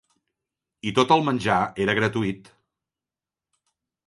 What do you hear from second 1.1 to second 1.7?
el menjar